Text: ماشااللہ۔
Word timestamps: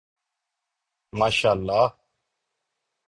ماشااللہ۔ 1.13 1.83